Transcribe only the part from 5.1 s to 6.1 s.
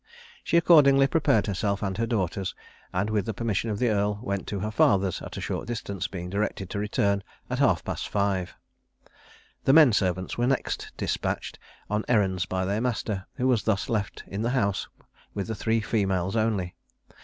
at a short distance,